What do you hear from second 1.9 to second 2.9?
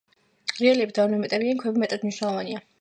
მნიშვნელოვანია.